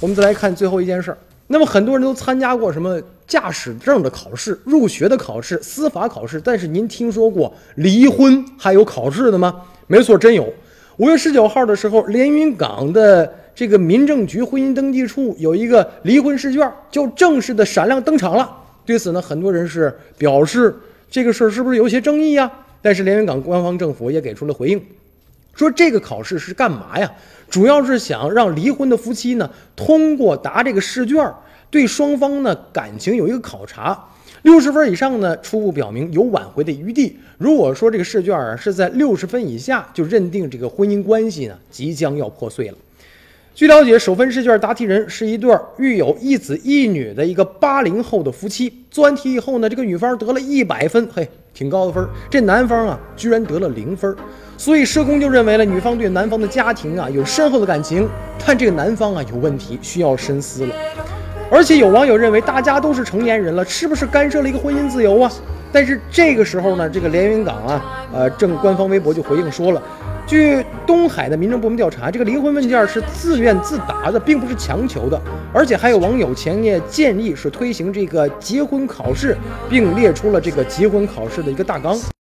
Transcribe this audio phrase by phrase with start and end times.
[0.00, 1.18] 我们再来看最后一件事儿。
[1.46, 9.62] 那么很多人都参加过什么驾驶证的考试、入学的考试、司法考试，但是您听说过离婚还有考试的吗？
[9.86, 10.50] 没错，真有。
[10.96, 18.48] 五月十九号的时候，连云港的这个民政局婚姻登记处有一个离婚试卷，就正式的闪亮登场了。
[18.86, 20.74] 对此呢，很多人是表示
[21.10, 22.50] 这个事儿是不是有些争议呀？
[22.80, 24.80] 但是连云港官方政府也给出了回应，
[25.54, 27.10] 说这个考试是干嘛呀？
[27.48, 31.32] 主要是想让离婚的夫妻呢，通过答这个试卷，
[31.70, 34.06] 对双方呢感情有一个考察，
[34.42, 37.18] 六十分以上呢，初步表明有挽回的余地。
[37.38, 42.78] 如果说这个试卷啊是在六十分以下，就认定这个婚姻关系呢即将要破碎了。
[43.52, 48.72] 据了解，首份试卷答题人是一对育有一子一女的一个八零后的夫妻。
[48.90, 51.28] 做完题以后呢，这个女方得了一百分，嘿，
[51.60, 54.16] 挺高的分这男方啊，居然得了零分
[54.56, 58.08] 所以社工就认为了女方对男方的家庭啊有深厚的感情，
[58.46, 60.74] 但这个男方啊有问题，需要深思了。
[61.50, 65.30] 而且有网友认为，大家都是成年人了，是不是干涉了一个婚姻自由啊？
[65.72, 69.82] 但是这个时候呢，这个连云港啊，呃，正官方微博就回应说了。
[70.26, 75.20] 据东海的民政部门调查，这个离婚问卷是自愿自答的，并不是强求的。
[75.52, 79.36] 而且还有网友强烈建议是推行这个结婚考试，
[79.68, 81.98] 并列出了这个结婚考试的一个大纲。